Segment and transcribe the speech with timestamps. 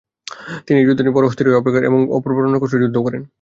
[0.65, 3.21] তিনি এ যুদ্ধের জন্য বড় অস্থির হয়ে অপেক্ষা করছিলেন এবং অপূর্ব রণকৌশলে যুদ্ধও করেন।